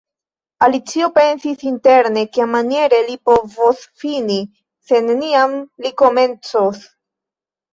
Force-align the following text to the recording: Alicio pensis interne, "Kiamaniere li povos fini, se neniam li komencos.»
Alicio 0.67 1.09
pensis 1.17 1.65
interne, 1.71 2.23
"Kiamaniere 2.37 2.99
li 3.11 3.17
povos 3.31 3.85
fini, 4.05 4.39
se 4.89 5.03
neniam 5.11 5.57
li 5.85 5.93
komencos.» 6.03 6.83